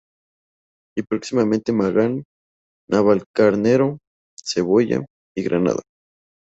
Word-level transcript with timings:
Y 0.97 1.03
próximamente 1.03 1.71
Magán, 1.71 2.23
Navalcarnero, 2.89 3.99
Cebolla 4.43 5.05
y 5.37 5.43
Granada. 5.43 5.83